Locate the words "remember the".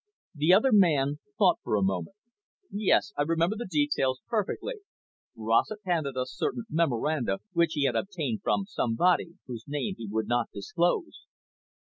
3.21-3.67